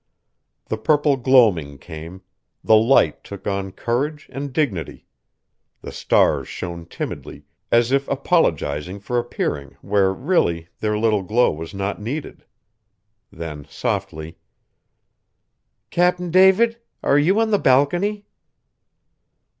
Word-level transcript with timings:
The 0.65 0.79
purple 0.79 1.15
gloaming 1.15 1.77
came; 1.77 2.23
the 2.63 2.75
Light 2.75 3.23
took 3.23 3.45
on 3.45 3.71
courage 3.71 4.27
and 4.33 4.51
dignity; 4.51 5.05
the 5.83 5.91
stars 5.91 6.47
shone 6.47 6.87
timidly 6.87 7.45
as 7.71 7.91
if 7.91 8.07
apologizing 8.07 8.99
for 8.99 9.19
appearing 9.19 9.77
where 9.81 10.11
really 10.11 10.69
their 10.79 10.97
little 10.97 11.21
glow 11.21 11.51
was 11.51 11.75
not 11.75 12.01
needed. 12.01 12.45
Then 13.31 13.63
softly: 13.69 14.39
"Cap'n 15.91 16.31
David, 16.31 16.79
are 17.03 17.19
you 17.19 17.39
on 17.39 17.51
the 17.51 17.59
balcony?" 17.59 18.25